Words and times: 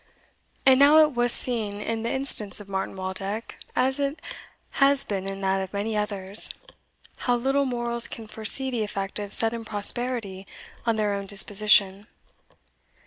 And 0.65 0.79
now 0.79 0.97
it 1.03 1.11
was 1.13 1.31
seen 1.31 1.79
in 1.79 2.01
the 2.01 2.09
instance 2.09 2.59
of 2.59 2.67
Martin 2.67 2.95
Waldeck, 2.95 3.59
as 3.75 3.99
it 3.99 4.19
has 4.81 5.03
been 5.05 5.29
in 5.29 5.41
that 5.41 5.61
of 5.61 5.73
many 5.73 5.95
others, 5.95 6.49
how 7.17 7.35
little 7.35 7.65
mortals 7.65 8.07
can 8.07 8.25
foresee 8.25 8.71
the 8.71 8.81
effect 8.83 9.19
of 9.19 9.31
sudden 9.31 9.63
prosperity 9.63 10.47
on 10.87 10.95
their 10.95 11.13
own 11.13 11.27
disposition. 11.27 12.07